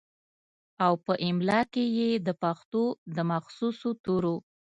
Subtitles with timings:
[0.85, 2.83] او پۀ املا کښې ئې دَپښتو
[3.15, 4.35] دَمخصوصو تورو